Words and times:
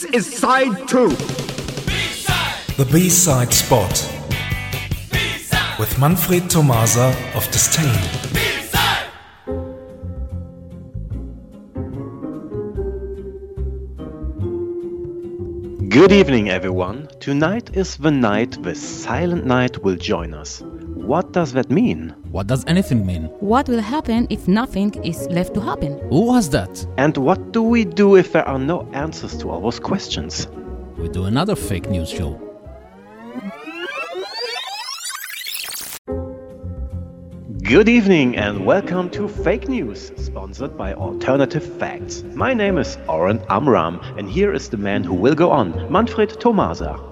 This 0.00 0.14
is 0.14 0.38
side 0.38 0.88
two. 0.88 1.10
The 2.78 2.88
B-side 2.90 3.52
spot 3.52 3.92
with 5.78 5.98
Manfred 5.98 6.48
Tomasa 6.48 7.14
of 7.34 7.46
Disdain. 7.50 8.00
Good 15.90 16.12
evening, 16.12 16.48
everyone. 16.48 17.08
Tonight 17.20 17.76
is 17.76 17.98
the 17.98 18.10
night 18.10 18.62
the 18.62 18.74
Silent 18.74 19.44
Night 19.44 19.82
will 19.82 19.96
join 19.96 20.32
us. 20.32 20.62
What 21.00 21.32
does 21.32 21.52
that 21.54 21.70
mean? 21.70 22.14
What 22.30 22.46
does 22.46 22.64
anything 22.66 23.06
mean? 23.06 23.24
What 23.40 23.68
will 23.68 23.80
happen 23.80 24.26
if 24.28 24.46
nothing 24.46 24.94
is 25.02 25.26
left 25.28 25.54
to 25.54 25.60
happen? 25.60 25.98
Who 26.10 26.26
was 26.26 26.50
that? 26.50 26.86
And 26.98 27.16
what 27.16 27.52
do 27.52 27.62
we 27.62 27.84
do 27.84 28.16
if 28.16 28.32
there 28.32 28.46
are 28.46 28.58
no 28.58 28.88
answers 28.92 29.36
to 29.38 29.50
all 29.50 29.60
those 29.62 29.80
questions? 29.80 30.46
We 30.98 31.08
do 31.08 31.24
another 31.24 31.56
fake 31.56 31.88
news 31.88 32.10
show. 32.10 32.38
Good 37.62 37.88
evening 37.88 38.36
and 38.36 38.66
welcome 38.66 39.10
to 39.10 39.26
Fake 39.26 39.68
News, 39.68 40.12
sponsored 40.16 40.76
by 40.76 40.92
Alternative 40.92 41.64
Facts. 41.78 42.22
My 42.34 42.52
name 42.52 42.76
is 42.78 42.98
Oren 43.08 43.40
Amram, 43.48 44.00
and 44.18 44.28
here 44.28 44.52
is 44.52 44.68
the 44.68 44.76
man 44.76 45.04
who 45.04 45.14
will 45.14 45.34
go 45.34 45.50
on, 45.50 45.90
Manfred 45.90 46.38
Tomasa. 46.40 47.09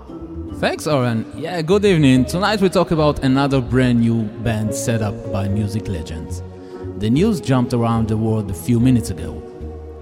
Thanks, 0.58 0.88
Oren. 0.88 1.24
Yeah, 1.36 1.62
good 1.62 1.84
evening. 1.84 2.24
Tonight 2.24 2.60
we 2.60 2.68
talk 2.68 2.90
about 2.90 3.22
another 3.22 3.60
brand 3.60 4.00
new 4.00 4.24
band 4.42 4.74
set 4.74 5.02
up 5.02 5.14
by 5.30 5.46
music 5.46 5.86
legends. 5.86 6.42
The 6.98 7.08
news 7.08 7.40
jumped 7.40 7.72
around 7.74 8.08
the 8.08 8.16
world 8.16 8.50
a 8.50 8.54
few 8.54 8.80
minutes 8.80 9.10
ago. 9.10 9.40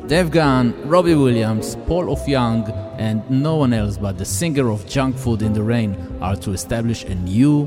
Dave 0.06 0.30
Gahan, 0.30 0.73
Robbie 0.87 1.14
Williams, 1.14 1.77
Paul 1.87 2.11
of 2.11 2.27
Young, 2.27 2.70
and 2.97 3.23
no 3.30 3.56
one 3.56 3.74
else 3.74 3.98
but 3.98 4.16
the 4.16 4.24
singer 4.24 4.70
of 4.70 4.87
Junk 4.87 5.19
Food 5.19 5.42
in 5.42 5.52
the 5.52 5.62
Rain 5.62 5.95
are 6.23 6.37
to 6.37 6.52
establish 6.52 7.05
a 7.05 7.14
new 7.14 7.66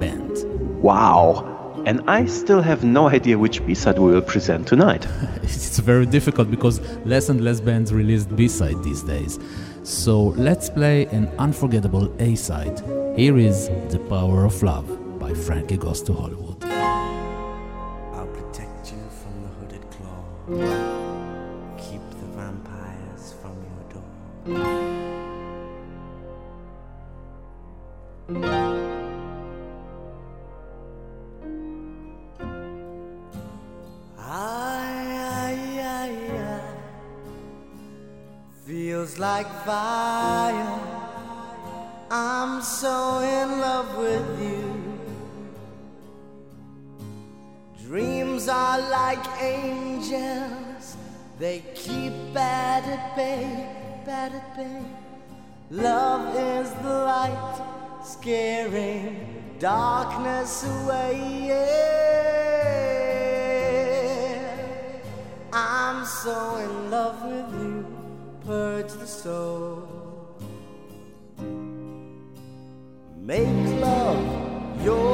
band. 0.00 0.32
Wow! 0.82 1.82
And 1.86 2.00
I 2.08 2.26
still 2.26 2.62
have 2.62 2.82
no 2.82 3.08
idea 3.08 3.38
which 3.38 3.64
B-side 3.64 4.00
we 4.00 4.10
will 4.10 4.22
present 4.22 4.66
tonight. 4.66 5.06
It's 5.44 5.78
very 5.78 6.06
difficult 6.06 6.50
because 6.50 6.80
less 7.04 7.28
and 7.28 7.44
less 7.44 7.60
bands 7.60 7.92
release 7.92 8.24
B-side 8.24 8.82
these 8.82 9.02
days. 9.02 9.38
So 9.84 10.32
let's 10.36 10.70
play 10.70 11.04
an 11.12 11.28
unforgettable 11.38 12.10
A-side. 12.18 12.80
Here 13.18 13.36
is 13.36 13.68
The 13.90 13.98
Power 14.08 14.46
of 14.46 14.62
Love 14.62 15.18
by 15.18 15.34
Frankie 15.34 15.76
Goes 15.76 16.00
to 16.04 16.14
Hollywood. 16.14 16.64
I'll 16.64 18.26
protect 18.28 18.92
you 18.92 18.98
from 19.10 19.42
the 19.42 19.48
hooded 19.60 19.84
claw. 19.90 20.24
Keep 21.76 22.00
the 22.18 22.26
vampires 22.34 23.34
from 23.42 23.56
your 23.62 23.84
door. 28.42 28.53
Like 39.36 39.52
fire. 39.66 40.80
I'm 42.08 42.62
so 42.62 42.94
in 43.18 43.48
love 43.66 43.90
with 44.04 44.28
you. 44.48 44.64
Dreams 47.84 48.44
are 48.48 48.80
like 49.00 49.24
angels, 49.42 50.84
they 51.42 51.58
keep 51.84 52.14
bad 52.32 52.82
at 52.96 53.04
bay, 53.16 53.44
bad 54.06 54.30
at 54.40 54.48
bay. 54.56 54.80
Love 55.88 56.24
is 56.52 56.68
the 56.86 56.96
light, 57.12 57.56
scaring 58.04 59.04
darkness 59.58 60.52
away. 60.74 61.12
Yeah. 61.48 61.94
I'm 65.52 65.98
so 66.22 66.36
in 66.66 66.72
love 66.96 67.18
with 67.32 67.50
you, 67.62 67.73
purge 68.46 68.92
the 68.92 69.06
soul. 69.06 69.88
Make 73.16 73.80
love 73.80 74.84
your 74.84 75.13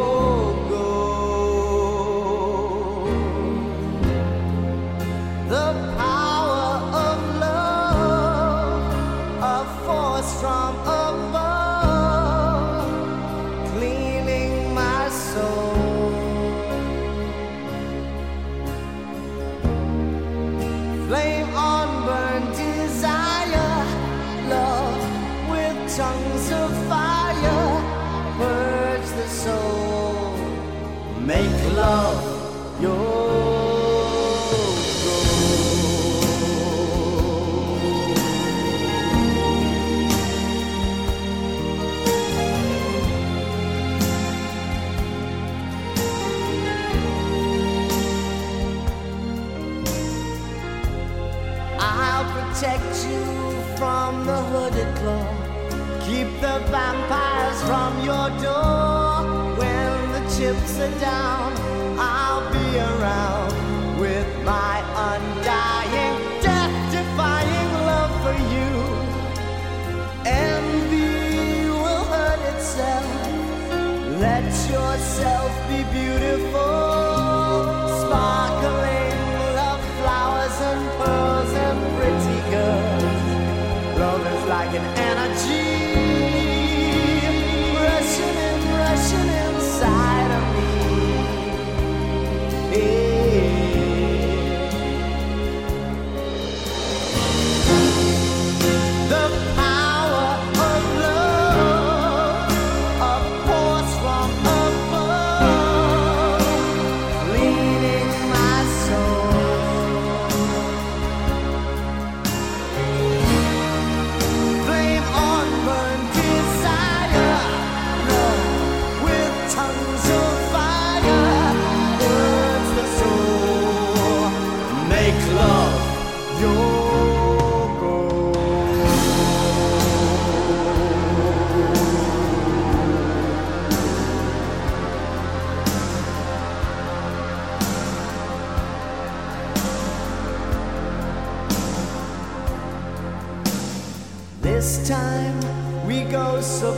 tongues 26.00 26.50
of 26.50 26.70
fire, 26.88 27.82
purge 28.38 29.08
the 29.20 29.28
soul, 29.28 30.32
make 31.20 31.58
love 31.76 32.80
your 32.80 32.96
goal. 32.96 34.40
I'll 51.78 52.26
protect 52.32 53.04
you 53.04 53.22
from 53.76 54.24
the 54.24 54.38
hooded 54.50 54.96
claw. 54.96 55.39
Keep 56.10 56.40
the 56.40 56.58
vampires 56.72 57.62
from 57.68 57.92
your 58.04 58.28
door. 58.42 59.54
When 59.60 60.12
the 60.14 60.22
chips 60.34 60.80
are 60.80 60.98
down, 60.98 61.52
I'll 62.00 62.50
be 62.50 62.68
around 62.78 64.00
with 64.00 64.26
my 64.44 64.82
undying, 65.10 66.18
death 66.42 66.74
defying 66.90 67.72
love 67.90 68.12
for 68.24 68.36
you. 68.54 68.72
Envy 70.26 71.70
will 71.70 72.04
hurt 72.12 72.40
itself. 72.54 73.06
Let 74.18 74.46
yourself 74.68 75.52
be 75.68 75.84
beautiful. 75.96 76.29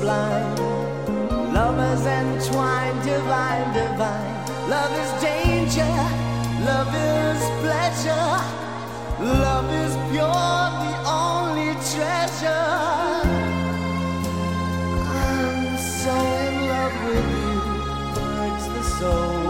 Sublime. 0.02 0.56
Lovers 1.54 2.06
entwined, 2.06 3.02
divine, 3.04 3.72
divine. 3.72 4.34
Love 4.68 4.92
is 5.02 5.12
danger, 5.22 5.94
love 6.70 6.92
is 6.94 7.40
pleasure. 7.62 8.30
Love 9.20 9.70
is 9.84 9.94
pure, 10.10 10.62
the 10.82 10.94
only 11.06 11.72
treasure. 11.92 12.70
I'm 15.20 15.78
so 15.78 16.14
in 16.46 16.54
love 16.72 16.96
with 17.06 17.28
you, 17.38 17.54
hurts 18.18 18.66
the 18.74 18.82
soul. 18.98 19.41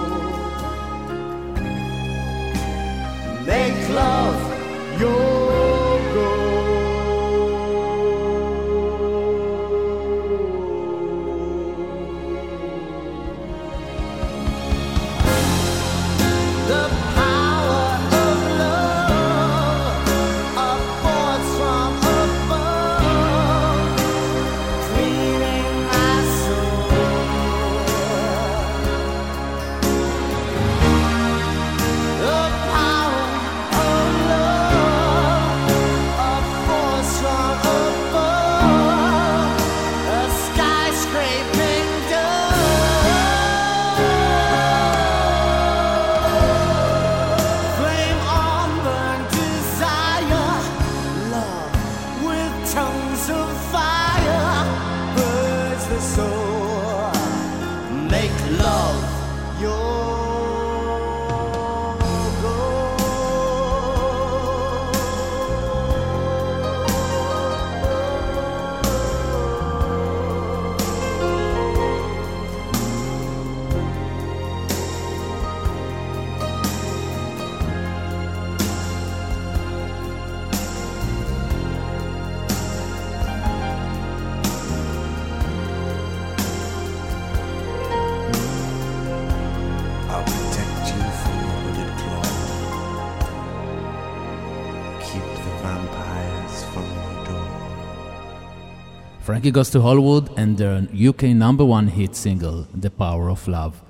Frankie 99.23 99.53
goes 99.53 99.71
to 99.71 99.81
Hollywood 99.81 100.37
and 100.37 100.59
their 100.59 100.87
UK 100.93 101.23
number 101.35 101.65
one 101.65 101.87
hit 101.87 102.17
single, 102.17 102.67
The 102.75 102.91
Power 102.91 103.31
of 103.31 103.47
Love. 103.47 103.81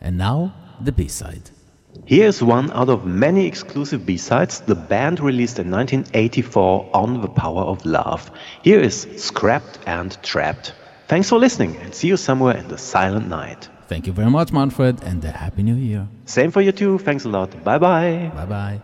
And 0.00 0.18
now, 0.18 0.52
the 0.80 0.90
B 0.90 1.06
side. 1.06 1.50
Here's 2.06 2.42
one 2.42 2.72
out 2.72 2.88
of 2.88 3.04
many 3.04 3.46
exclusive 3.46 4.04
B-sides 4.04 4.60
the 4.60 4.74
band 4.74 5.20
released 5.20 5.58
in 5.60 5.70
1984 5.70 6.90
on 6.92 7.20
The 7.20 7.28
Power 7.28 7.62
of 7.62 7.84
Love. 7.84 8.30
Here 8.62 8.80
is 8.80 9.06
Scrapped 9.16 9.78
and 9.86 10.20
Trapped. 10.24 10.74
Thanks 11.06 11.28
for 11.28 11.38
listening 11.38 11.76
and 11.76 11.94
see 11.94 12.08
you 12.08 12.16
somewhere 12.16 12.56
in 12.56 12.66
the 12.66 12.78
silent 12.78 13.28
night. 13.28 13.68
Thank 13.86 14.08
you 14.08 14.12
very 14.12 14.30
much, 14.30 14.52
Manfred, 14.52 15.02
and 15.04 15.24
a 15.24 15.30
Happy 15.30 15.62
New 15.62 15.74
Year. 15.74 16.08
Same 16.24 16.50
for 16.50 16.62
you 16.62 16.72
too. 16.72 16.98
Thanks 16.98 17.24
a 17.24 17.28
lot. 17.28 17.50
Bye 17.62 17.78
bye. 17.78 18.32
Bye 18.34 18.46
bye. 18.46 18.80